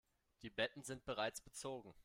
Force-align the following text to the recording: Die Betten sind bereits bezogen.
Die 0.41 0.49
Betten 0.49 0.81
sind 0.83 1.05
bereits 1.05 1.41
bezogen. 1.41 1.93